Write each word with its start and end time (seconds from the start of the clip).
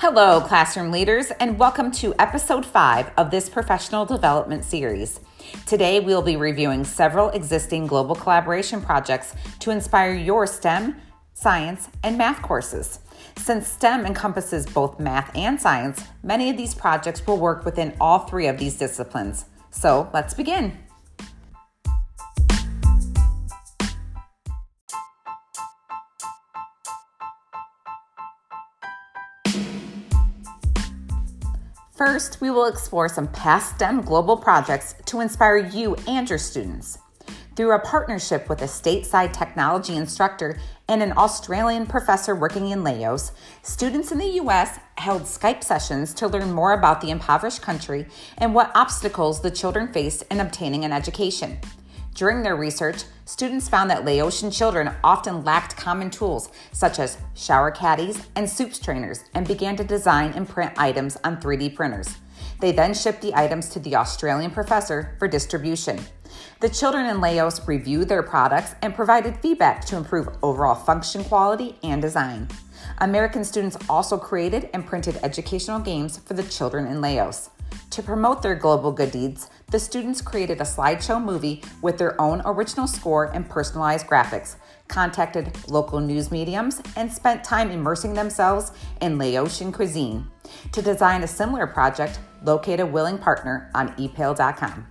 Hello, 0.00 0.40
classroom 0.40 0.90
leaders, 0.90 1.30
and 1.40 1.58
welcome 1.58 1.90
to 1.90 2.14
episode 2.18 2.64
five 2.64 3.10
of 3.18 3.30
this 3.30 3.50
professional 3.50 4.06
development 4.06 4.64
series. 4.64 5.20
Today, 5.66 6.00
we'll 6.00 6.22
be 6.22 6.36
reviewing 6.36 6.84
several 6.84 7.28
existing 7.28 7.86
global 7.86 8.14
collaboration 8.14 8.80
projects 8.80 9.34
to 9.58 9.70
inspire 9.70 10.14
your 10.14 10.46
STEM, 10.46 10.96
science, 11.34 11.90
and 12.02 12.16
math 12.16 12.40
courses. 12.40 13.00
Since 13.36 13.68
STEM 13.68 14.06
encompasses 14.06 14.64
both 14.64 14.98
math 14.98 15.36
and 15.36 15.60
science, 15.60 16.02
many 16.22 16.48
of 16.48 16.56
these 16.56 16.74
projects 16.74 17.26
will 17.26 17.36
work 17.36 17.66
within 17.66 17.94
all 18.00 18.20
three 18.20 18.46
of 18.46 18.56
these 18.56 18.78
disciplines. 18.78 19.44
So 19.70 20.08
let's 20.14 20.32
begin. 20.32 20.78
First, 32.00 32.40
we 32.40 32.50
will 32.50 32.64
explore 32.64 33.10
some 33.10 33.28
past 33.28 33.74
STEM 33.74 34.00
global 34.00 34.34
projects 34.34 34.94
to 35.04 35.20
inspire 35.20 35.58
you 35.58 35.96
and 36.08 36.26
your 36.26 36.38
students. 36.38 36.96
Through 37.54 37.72
a 37.72 37.78
partnership 37.78 38.48
with 38.48 38.62
a 38.62 38.64
stateside 38.64 39.34
technology 39.34 39.96
instructor 39.96 40.58
and 40.88 41.02
an 41.02 41.12
Australian 41.18 41.84
professor 41.84 42.34
working 42.34 42.70
in 42.70 42.82
Laos, 42.82 43.32
students 43.60 44.12
in 44.12 44.16
the 44.16 44.36
U.S. 44.36 44.78
held 44.96 45.24
Skype 45.24 45.62
sessions 45.62 46.14
to 46.14 46.26
learn 46.26 46.52
more 46.52 46.72
about 46.72 47.02
the 47.02 47.10
impoverished 47.10 47.60
country 47.60 48.06
and 48.38 48.54
what 48.54 48.72
obstacles 48.74 49.42
the 49.42 49.50
children 49.50 49.92
face 49.92 50.22
in 50.22 50.40
obtaining 50.40 50.86
an 50.86 50.92
education. 50.92 51.58
During 52.14 52.42
their 52.42 52.56
research, 52.56 53.04
students 53.24 53.68
found 53.68 53.90
that 53.90 54.04
Laotian 54.04 54.50
children 54.50 54.90
often 55.02 55.44
lacked 55.44 55.76
common 55.76 56.10
tools 56.10 56.50
such 56.72 56.98
as 56.98 57.18
shower 57.34 57.70
caddies 57.70 58.26
and 58.36 58.48
soup 58.48 58.74
strainers 58.74 59.24
and 59.34 59.46
began 59.46 59.76
to 59.76 59.84
design 59.84 60.32
and 60.34 60.48
print 60.48 60.72
items 60.76 61.16
on 61.24 61.40
3D 61.40 61.74
printers. 61.74 62.16
They 62.60 62.72
then 62.72 62.94
shipped 62.94 63.22
the 63.22 63.34
items 63.34 63.68
to 63.70 63.78
the 63.80 63.96
Australian 63.96 64.50
professor 64.50 65.16
for 65.18 65.28
distribution. 65.28 66.00
The 66.60 66.68
children 66.68 67.06
in 67.06 67.20
Laos 67.20 67.66
reviewed 67.66 68.08
their 68.08 68.22
products 68.22 68.74
and 68.82 68.94
provided 68.94 69.38
feedback 69.38 69.84
to 69.86 69.96
improve 69.96 70.28
overall 70.42 70.74
function 70.74 71.24
quality 71.24 71.78
and 71.82 72.02
design. 72.02 72.48
American 72.98 73.44
students 73.44 73.78
also 73.88 74.18
created 74.18 74.68
and 74.74 74.86
printed 74.86 75.18
educational 75.22 75.80
games 75.80 76.18
for 76.18 76.34
the 76.34 76.42
children 76.42 76.86
in 76.86 77.00
Laos. 77.00 77.50
To 77.90 78.04
promote 78.04 78.40
their 78.40 78.54
global 78.54 78.92
good 78.92 79.10
deeds, 79.10 79.50
the 79.72 79.80
students 79.80 80.22
created 80.22 80.60
a 80.60 80.64
slideshow 80.64 81.22
movie 81.22 81.60
with 81.82 81.98
their 81.98 82.18
own 82.20 82.40
original 82.44 82.86
score 82.86 83.24
and 83.34 83.48
personalized 83.48 84.06
graphics, 84.06 84.54
contacted 84.86 85.68
local 85.68 85.98
news 85.98 86.30
mediums, 86.30 86.80
and 86.94 87.12
spent 87.12 87.42
time 87.42 87.72
immersing 87.72 88.14
themselves 88.14 88.70
in 89.00 89.18
Laotian 89.18 89.72
cuisine. 89.72 90.24
To 90.70 90.80
design 90.80 91.24
a 91.24 91.26
similar 91.26 91.66
project, 91.66 92.20
locate 92.44 92.78
a 92.78 92.86
willing 92.86 93.18
partner 93.18 93.68
on 93.74 93.88
epals.com. 93.96 94.86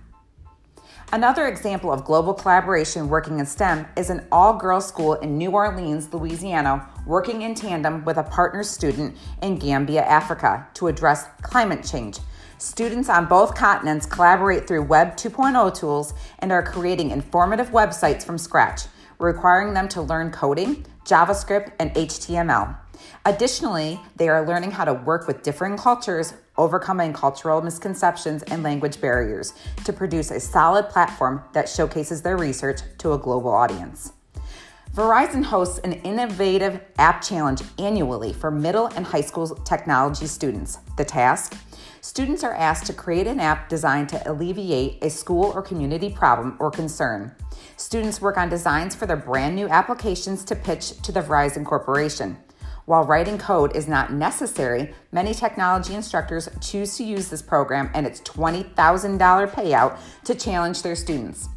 Another 1.12 1.48
example 1.48 1.90
of 1.90 2.04
global 2.04 2.34
collaboration 2.34 3.08
working 3.08 3.40
in 3.40 3.46
STEM 3.46 3.86
is 3.96 4.10
an 4.10 4.26
all 4.30 4.56
girls 4.56 4.86
school 4.86 5.14
in 5.14 5.38
New 5.38 5.50
Orleans, 5.52 6.12
Louisiana, 6.12 6.88
working 7.06 7.42
in 7.42 7.54
tandem 7.54 8.04
with 8.04 8.18
a 8.18 8.22
partner 8.22 8.62
student 8.62 9.16
in 9.42 9.56
Gambia, 9.56 10.02
Africa, 10.02 10.68
to 10.74 10.86
address 10.86 11.26
climate 11.42 11.82
change 11.82 12.18
Students 12.60 13.08
on 13.08 13.24
both 13.24 13.54
continents 13.54 14.04
collaborate 14.04 14.68
through 14.68 14.82
Web 14.82 15.16
2.0 15.16 15.74
tools 15.74 16.12
and 16.40 16.52
are 16.52 16.62
creating 16.62 17.10
informative 17.10 17.70
websites 17.70 18.22
from 18.22 18.36
scratch, 18.36 18.82
requiring 19.18 19.72
them 19.72 19.88
to 19.88 20.02
learn 20.02 20.30
coding, 20.30 20.84
JavaScript, 21.06 21.72
and 21.78 21.90
HTML. 21.94 22.76
Additionally, 23.24 23.98
they 24.16 24.28
are 24.28 24.46
learning 24.46 24.72
how 24.72 24.84
to 24.84 24.92
work 24.92 25.26
with 25.26 25.42
differing 25.42 25.78
cultures, 25.78 26.34
overcoming 26.58 27.14
cultural 27.14 27.62
misconceptions 27.62 28.42
and 28.42 28.62
language 28.62 29.00
barriers 29.00 29.54
to 29.86 29.92
produce 29.94 30.30
a 30.30 30.38
solid 30.38 30.90
platform 30.90 31.42
that 31.54 31.66
showcases 31.66 32.20
their 32.20 32.36
research 32.36 32.82
to 32.98 33.14
a 33.14 33.18
global 33.18 33.52
audience. 33.52 34.12
Verizon 34.94 35.44
hosts 35.44 35.78
an 35.78 35.94
innovative 35.94 36.78
app 36.98 37.22
challenge 37.22 37.62
annually 37.78 38.34
for 38.34 38.50
middle 38.50 38.88
and 38.88 39.06
high 39.06 39.20
school 39.22 39.46
technology 39.46 40.26
students. 40.26 40.76
The 40.98 41.06
task? 41.06 41.56
Students 42.02 42.42
are 42.42 42.54
asked 42.54 42.86
to 42.86 42.94
create 42.94 43.26
an 43.26 43.40
app 43.40 43.68
designed 43.68 44.08
to 44.08 44.30
alleviate 44.30 45.04
a 45.04 45.10
school 45.10 45.52
or 45.54 45.60
community 45.60 46.08
problem 46.08 46.56
or 46.58 46.70
concern. 46.70 47.34
Students 47.76 48.22
work 48.22 48.38
on 48.38 48.48
designs 48.48 48.94
for 48.94 49.04
their 49.04 49.18
brand 49.18 49.54
new 49.54 49.68
applications 49.68 50.42
to 50.44 50.56
pitch 50.56 51.02
to 51.02 51.12
the 51.12 51.20
Verizon 51.20 51.62
Corporation. 51.62 52.38
While 52.86 53.04
writing 53.04 53.36
code 53.36 53.76
is 53.76 53.86
not 53.86 54.14
necessary, 54.14 54.94
many 55.12 55.34
technology 55.34 55.94
instructors 55.94 56.48
choose 56.62 56.96
to 56.96 57.04
use 57.04 57.28
this 57.28 57.42
program 57.42 57.90
and 57.92 58.06
its 58.06 58.22
$20,000 58.22 59.50
payout 59.50 59.98
to 60.24 60.34
challenge 60.34 60.82
their 60.82 60.96
students. 60.96 61.50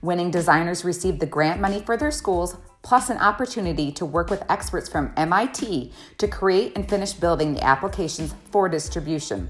Winning 0.00 0.30
designers 0.30 0.84
receive 0.84 1.18
the 1.18 1.26
grant 1.26 1.60
money 1.60 1.82
for 1.84 1.96
their 1.96 2.12
schools, 2.12 2.56
plus 2.82 3.10
an 3.10 3.18
opportunity 3.18 3.90
to 3.90 4.06
work 4.06 4.30
with 4.30 4.48
experts 4.48 4.88
from 4.88 5.12
MIT 5.16 5.92
to 6.18 6.28
create 6.28 6.72
and 6.76 6.88
finish 6.88 7.14
building 7.14 7.52
the 7.52 7.64
applications 7.64 8.32
for 8.52 8.68
distribution. 8.68 9.48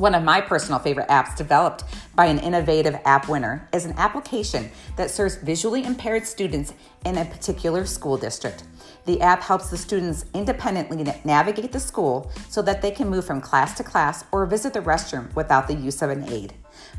One 0.00 0.14
of 0.14 0.24
my 0.24 0.40
personal 0.40 0.78
favorite 0.78 1.08
apps 1.08 1.36
developed 1.36 1.84
by 2.14 2.24
an 2.24 2.38
innovative 2.38 2.96
app 3.04 3.28
winner 3.28 3.68
is 3.70 3.84
an 3.84 3.92
application 3.98 4.70
that 4.96 5.10
serves 5.10 5.36
visually 5.36 5.84
impaired 5.84 6.26
students 6.26 6.72
in 7.04 7.18
a 7.18 7.26
particular 7.26 7.84
school 7.84 8.16
district. 8.16 8.64
The 9.04 9.20
app 9.20 9.42
helps 9.42 9.68
the 9.68 9.76
students 9.76 10.24
independently 10.32 11.04
navigate 11.24 11.72
the 11.72 11.80
school 11.80 12.32
so 12.48 12.62
that 12.62 12.80
they 12.80 12.92
can 12.92 13.10
move 13.10 13.26
from 13.26 13.42
class 13.42 13.76
to 13.76 13.84
class 13.84 14.24
or 14.32 14.46
visit 14.46 14.72
the 14.72 14.80
restroom 14.80 15.34
without 15.34 15.68
the 15.68 15.74
use 15.74 16.00
of 16.00 16.08
an 16.08 16.32
aid. 16.32 16.54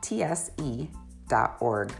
gftse.org. 0.00 1.92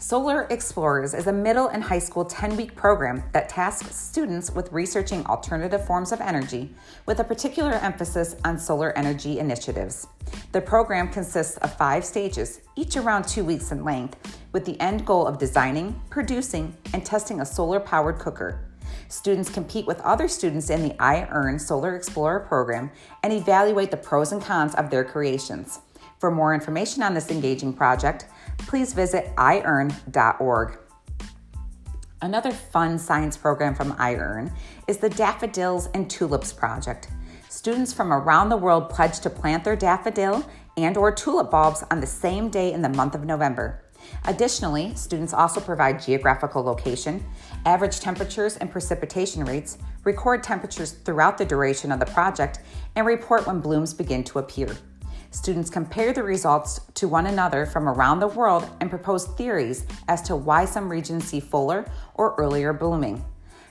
Solar 0.00 0.46
Explorers 0.50 1.12
is 1.12 1.26
a 1.26 1.32
middle 1.32 1.66
and 1.66 1.82
high 1.82 1.98
school 1.98 2.24
10 2.24 2.56
week 2.56 2.76
program 2.76 3.24
that 3.32 3.48
tasks 3.48 3.96
students 3.96 4.48
with 4.48 4.70
researching 4.70 5.26
alternative 5.26 5.84
forms 5.84 6.12
of 6.12 6.20
energy 6.20 6.72
with 7.06 7.18
a 7.18 7.24
particular 7.24 7.72
emphasis 7.72 8.36
on 8.44 8.60
solar 8.60 8.96
energy 8.96 9.40
initiatives. 9.40 10.06
The 10.52 10.60
program 10.60 11.08
consists 11.08 11.56
of 11.58 11.74
five 11.74 12.04
stages, 12.04 12.60
each 12.76 12.96
around 12.96 13.26
two 13.26 13.42
weeks 13.42 13.72
in 13.72 13.82
length, 13.82 14.38
with 14.52 14.64
the 14.64 14.80
end 14.80 15.04
goal 15.04 15.26
of 15.26 15.36
designing, 15.36 16.00
producing, 16.10 16.76
and 16.94 17.04
testing 17.04 17.40
a 17.40 17.46
solar 17.46 17.80
powered 17.80 18.20
cooker. 18.20 18.60
Students 19.08 19.50
compete 19.50 19.86
with 19.86 20.00
other 20.02 20.28
students 20.28 20.70
in 20.70 20.82
the 20.82 20.94
iEarn 20.94 21.60
Solar 21.60 21.96
Explorer 21.96 22.40
program 22.40 22.90
and 23.24 23.32
evaluate 23.32 23.90
the 23.90 23.96
pros 23.96 24.30
and 24.30 24.40
cons 24.42 24.76
of 24.76 24.90
their 24.90 25.02
creations. 25.02 25.80
For 26.18 26.30
more 26.30 26.54
information 26.54 27.02
on 27.02 27.14
this 27.14 27.30
engaging 27.30 27.72
project, 27.72 28.26
please 28.58 28.92
visit 28.92 29.34
iearn.org. 29.36 30.78
Another 32.20 32.50
fun 32.50 32.98
science 32.98 33.36
program 33.36 33.74
from 33.76 33.92
iEarn 33.92 34.52
is 34.88 34.96
the 34.96 35.08
Daffodils 35.08 35.88
and 35.94 36.10
Tulips 36.10 36.52
Project. 36.52 37.08
Students 37.48 37.92
from 37.92 38.12
around 38.12 38.48
the 38.48 38.56
world 38.56 38.90
pledge 38.90 39.20
to 39.20 39.30
plant 39.30 39.62
their 39.62 39.76
daffodil 39.76 40.44
and 40.76 40.96
or 40.96 41.12
tulip 41.12 41.50
bulbs 41.50 41.84
on 41.90 42.00
the 42.00 42.06
same 42.06 42.50
day 42.50 42.72
in 42.72 42.82
the 42.82 42.88
month 42.88 43.14
of 43.14 43.24
November. 43.24 43.84
Additionally, 44.24 44.94
students 44.94 45.32
also 45.32 45.60
provide 45.60 46.02
geographical 46.02 46.62
location, 46.62 47.24
average 47.66 48.00
temperatures 48.00 48.56
and 48.56 48.70
precipitation 48.70 49.44
rates, 49.44 49.78
record 50.04 50.42
temperatures 50.42 50.92
throughout 50.92 51.38
the 51.38 51.44
duration 51.44 51.92
of 51.92 52.00
the 52.00 52.06
project, 52.06 52.60
and 52.96 53.06
report 53.06 53.46
when 53.46 53.60
blooms 53.60 53.94
begin 53.94 54.24
to 54.24 54.38
appear. 54.38 54.76
Students 55.30 55.68
compare 55.68 56.12
the 56.12 56.22
results 56.22 56.80
to 56.94 57.06
one 57.06 57.26
another 57.26 57.66
from 57.66 57.86
around 57.88 58.20
the 58.20 58.28
world 58.28 58.68
and 58.80 58.88
propose 58.88 59.26
theories 59.26 59.84
as 60.08 60.22
to 60.22 60.34
why 60.34 60.64
some 60.64 60.88
regions 60.88 61.26
see 61.26 61.40
fuller 61.40 61.84
or 62.14 62.34
earlier 62.38 62.72
blooming. 62.72 63.24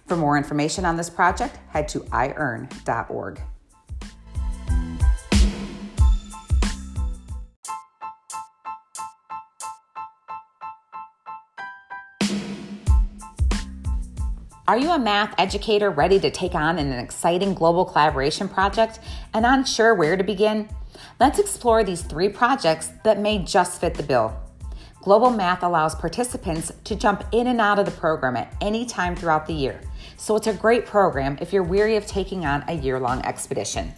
For 0.05 0.15
more 0.15 0.37
information 0.37 0.85
on 0.85 0.97
this 0.97 1.09
project, 1.09 1.57
head 1.69 1.87
to 1.89 2.01
iearn.org. 2.01 3.41
Are 14.67 14.77
you 14.77 14.91
a 14.91 14.99
math 14.99 15.33
educator 15.37 15.89
ready 15.89 16.19
to 16.19 16.29
take 16.29 16.53
on 16.53 16.77
an 16.77 16.91
exciting 16.91 17.53
global 17.53 17.85
collaboration 17.85 18.49
project 18.49 18.99
and 19.33 19.45
unsure 19.45 19.95
where 19.95 20.17
to 20.17 20.23
begin? 20.25 20.67
Let's 21.19 21.39
explore 21.39 21.83
these 21.83 22.01
three 22.01 22.29
projects 22.29 22.91
that 23.03 23.19
may 23.19 23.39
just 23.39 23.79
fit 23.81 23.95
the 23.95 24.03
bill. 24.03 24.35
Global 25.01 25.29
Math 25.29 25.63
allows 25.63 25.95
participants 25.95 26.71
to 26.83 26.95
jump 26.95 27.23
in 27.31 27.47
and 27.47 27.61
out 27.61 27.79
of 27.79 27.85
the 27.85 27.91
program 27.91 28.35
at 28.35 28.53
any 28.61 28.85
time 28.85 29.15
throughout 29.15 29.47
the 29.47 29.53
year, 29.53 29.79
so 30.17 30.35
it's 30.35 30.47
a 30.47 30.53
great 30.53 30.85
program 30.85 31.37
if 31.39 31.53
you're 31.53 31.63
weary 31.63 31.95
of 31.95 32.05
taking 32.05 32.45
on 32.45 32.63
a 32.67 32.73
year 32.73 32.99
long 32.99 33.23
expedition 33.25 33.93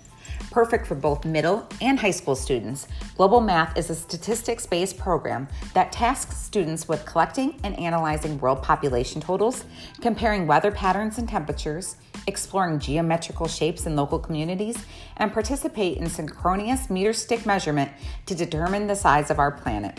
perfect 0.51 0.87
for 0.87 0.95
both 0.95 1.25
middle 1.25 1.67
and 1.81 1.99
high 1.99 2.11
school 2.11 2.35
students. 2.35 2.87
Global 3.15 3.41
Math 3.41 3.77
is 3.77 3.89
a 3.89 3.95
statistics 3.95 4.65
based 4.65 4.97
program 4.97 5.47
that 5.73 5.91
tasks 5.91 6.37
students 6.37 6.87
with 6.87 7.05
collecting 7.05 7.59
and 7.63 7.77
analyzing 7.79 8.39
world 8.39 8.63
population 8.63 9.21
totals, 9.21 9.65
comparing 10.01 10.47
weather 10.47 10.71
patterns 10.71 11.17
and 11.17 11.27
temperatures, 11.27 11.95
exploring 12.27 12.79
geometrical 12.79 13.47
shapes 13.47 13.85
in 13.85 13.95
local 13.95 14.19
communities, 14.19 14.85
and 15.17 15.33
participate 15.33 15.97
in 15.97 16.09
synchronous 16.09 16.89
meter 16.89 17.13
stick 17.13 17.45
measurement 17.45 17.91
to 18.25 18.35
determine 18.35 18.87
the 18.87 18.95
size 18.95 19.29
of 19.29 19.39
our 19.39 19.51
planet. 19.51 19.97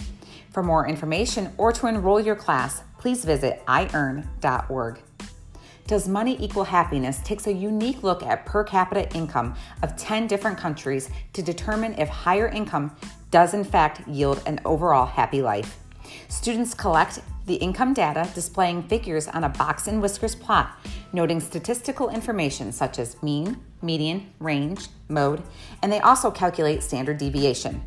For 0.50 0.62
more 0.62 0.86
information 0.86 1.52
or 1.58 1.72
to 1.72 1.86
enroll 1.86 2.20
your 2.20 2.36
class, 2.36 2.82
please 2.98 3.24
visit 3.24 3.62
iearn.org. 3.66 5.00
Does 5.90 6.06
Money 6.06 6.36
Equal 6.38 6.62
Happiness 6.62 7.18
takes 7.24 7.48
a 7.48 7.52
unique 7.52 8.04
look 8.04 8.22
at 8.22 8.46
per 8.46 8.62
capita 8.62 9.12
income 9.12 9.56
of 9.82 9.96
10 9.96 10.28
different 10.28 10.56
countries 10.56 11.10
to 11.32 11.42
determine 11.42 11.98
if 11.98 12.08
higher 12.08 12.46
income 12.46 12.94
does 13.32 13.54
in 13.54 13.64
fact 13.64 14.06
yield 14.06 14.40
an 14.46 14.60
overall 14.64 15.04
happy 15.04 15.42
life. 15.42 15.78
Students 16.28 16.74
collect 16.74 17.18
the 17.46 17.56
income 17.56 17.92
data 17.92 18.30
displaying 18.36 18.84
figures 18.84 19.26
on 19.26 19.42
a 19.42 19.48
box 19.48 19.88
and 19.88 20.00
whiskers 20.00 20.36
plot, 20.36 20.78
noting 21.12 21.40
statistical 21.40 22.08
information 22.08 22.70
such 22.70 23.00
as 23.00 23.20
mean, 23.20 23.56
median, 23.82 24.30
range, 24.38 24.86
mode, 25.08 25.42
and 25.82 25.90
they 25.90 25.98
also 25.98 26.30
calculate 26.30 26.84
standard 26.84 27.18
deviation. 27.18 27.82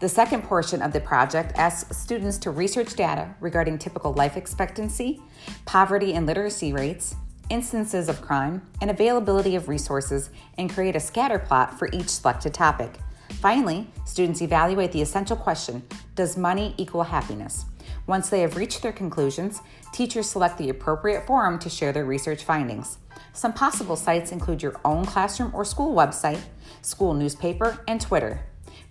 The 0.00 0.08
second 0.10 0.42
portion 0.42 0.82
of 0.82 0.92
the 0.92 1.00
project 1.00 1.52
asks 1.56 1.96
students 1.96 2.36
to 2.38 2.50
research 2.50 2.94
data 2.94 3.34
regarding 3.40 3.78
typical 3.78 4.12
life 4.12 4.36
expectancy, 4.36 5.22
poverty 5.64 6.12
and 6.12 6.26
literacy 6.26 6.74
rates, 6.74 7.16
instances 7.50 8.08
of 8.08 8.22
crime, 8.22 8.62
and 8.80 8.90
availability 8.90 9.56
of 9.56 9.68
resources, 9.68 10.30
and 10.56 10.70
create 10.70 10.96
a 10.96 11.00
scatter 11.00 11.38
plot 11.38 11.78
for 11.78 11.90
each 11.92 12.08
selected 12.08 12.54
topic. 12.54 12.98
Finally, 13.40 13.86
students 14.04 14.42
evaluate 14.42 14.92
the 14.92 15.02
essential 15.02 15.36
question 15.36 15.82
Does 16.14 16.36
money 16.36 16.74
equal 16.76 17.04
happiness? 17.04 17.64
Once 18.06 18.30
they 18.30 18.40
have 18.40 18.56
reached 18.56 18.82
their 18.82 18.92
conclusions, 18.92 19.60
teachers 19.92 20.28
select 20.28 20.58
the 20.58 20.70
appropriate 20.70 21.26
forum 21.26 21.58
to 21.58 21.68
share 21.68 21.92
their 21.92 22.06
research 22.06 22.42
findings. 22.42 22.98
Some 23.32 23.52
possible 23.52 23.96
sites 23.96 24.32
include 24.32 24.62
your 24.62 24.80
own 24.84 25.04
classroom 25.04 25.54
or 25.54 25.64
school 25.64 25.94
website, 25.94 26.40
school 26.82 27.14
newspaper, 27.14 27.82
and 27.86 28.00
Twitter. 28.00 28.40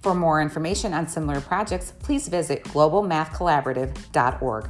For 0.01 0.13
more 0.13 0.42
information 0.42 0.94
on 0.94 1.07
similar 1.07 1.42
projects, 1.42 1.92
please 2.00 2.27
visit 2.27 2.63
globalmathcollaborative.org. 2.65 4.69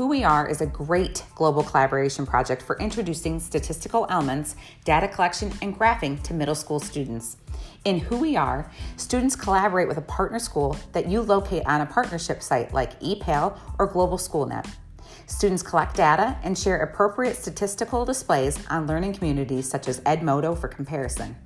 Who 0.00 0.06
We 0.06 0.24
Are 0.24 0.48
is 0.48 0.62
a 0.62 0.66
great 0.66 1.24
global 1.34 1.62
collaboration 1.62 2.24
project 2.24 2.62
for 2.62 2.78
introducing 2.78 3.38
statistical 3.38 4.06
elements, 4.08 4.56
data 4.86 5.06
collection, 5.06 5.52
and 5.60 5.78
graphing 5.78 6.22
to 6.22 6.32
middle 6.32 6.54
school 6.54 6.80
students. 6.80 7.36
In 7.84 7.98
Who 7.98 8.16
We 8.16 8.34
Are, 8.34 8.70
students 8.96 9.36
collaborate 9.36 9.88
with 9.88 9.98
a 9.98 10.12
partner 10.16 10.38
school 10.38 10.74
that 10.92 11.10
you 11.10 11.20
locate 11.20 11.66
on 11.66 11.82
a 11.82 11.86
partnership 11.86 12.42
site 12.42 12.72
like 12.72 12.98
ePAL 13.00 13.58
or 13.78 13.86
Global 13.86 14.16
SchoolNet. 14.16 14.66
Students 15.26 15.62
collect 15.62 15.96
data 15.96 16.38
and 16.42 16.56
share 16.56 16.78
appropriate 16.78 17.36
statistical 17.36 18.06
displays 18.06 18.58
on 18.68 18.86
learning 18.86 19.12
communities 19.12 19.68
such 19.68 19.86
as 19.86 20.00
Edmodo 20.00 20.58
for 20.58 20.68
comparison. 20.68 21.36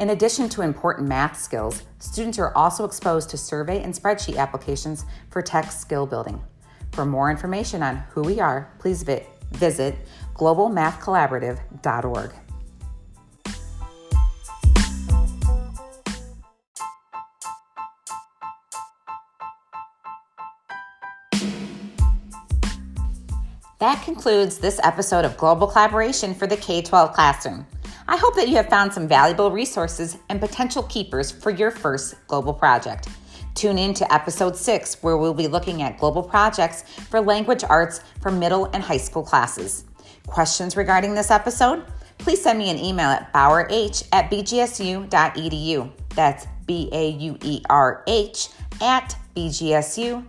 In 0.00 0.10
addition 0.10 0.48
to 0.48 0.62
important 0.62 1.06
math 1.06 1.40
skills, 1.40 1.84
students 2.00 2.40
are 2.40 2.52
also 2.56 2.84
exposed 2.84 3.30
to 3.30 3.36
survey 3.36 3.84
and 3.84 3.94
spreadsheet 3.94 4.36
applications 4.36 5.04
for 5.30 5.42
tech 5.42 5.70
skill 5.70 6.06
building. 6.06 6.42
For 6.94 7.04
more 7.04 7.28
information 7.28 7.82
on 7.82 7.96
who 8.10 8.22
we 8.22 8.38
are, 8.38 8.72
please 8.78 9.02
vi- 9.02 9.26
visit 9.50 9.96
globalmathcollaborative.org. 10.34 12.30
That 23.80 24.02
concludes 24.04 24.58
this 24.58 24.78
episode 24.84 25.24
of 25.24 25.36
Global 25.36 25.66
Collaboration 25.66 26.32
for 26.32 26.46
the 26.46 26.56
K 26.56 26.80
12 26.80 27.12
classroom. 27.12 27.66
I 28.06 28.16
hope 28.16 28.36
that 28.36 28.48
you 28.48 28.54
have 28.54 28.68
found 28.68 28.92
some 28.92 29.08
valuable 29.08 29.50
resources 29.50 30.16
and 30.28 30.38
potential 30.38 30.84
keepers 30.84 31.32
for 31.32 31.50
your 31.50 31.72
first 31.72 32.14
global 32.28 32.54
project. 32.54 33.08
Tune 33.54 33.78
in 33.78 33.94
to 33.94 34.12
episode 34.12 34.56
six, 34.56 35.02
where 35.02 35.16
we'll 35.16 35.34
be 35.34 35.48
looking 35.48 35.82
at 35.82 35.98
global 35.98 36.22
projects 36.22 36.82
for 37.08 37.20
language 37.20 37.64
arts 37.68 38.00
for 38.20 38.30
middle 38.30 38.66
and 38.66 38.82
high 38.82 38.96
school 38.96 39.22
classes. 39.22 39.84
Questions 40.26 40.76
regarding 40.76 41.14
this 41.14 41.30
episode? 41.30 41.84
Please 42.18 42.42
send 42.42 42.58
me 42.58 42.70
an 42.70 42.78
email 42.78 43.10
at 43.10 43.32
bauerh 43.32 44.08
at 44.12 44.30
bgsu.edu. 44.30 45.90
That's 46.10 46.46
B 46.66 46.88
A 46.92 47.10
U 47.10 47.36
E 47.42 47.62
R 47.68 48.02
H 48.06 48.48
at 48.80 49.16
bgsu.edu 49.36 50.24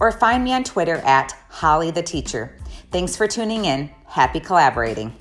or 0.00 0.12
find 0.12 0.44
me 0.44 0.52
on 0.52 0.64
Twitter 0.64 0.96
at 1.04 1.34
Holly 1.48 1.90
the 1.90 2.02
Teacher. 2.02 2.56
Thanks 2.90 3.16
for 3.16 3.26
tuning 3.26 3.64
in. 3.64 3.90
Happy 4.06 4.40
collaborating. 4.40 5.12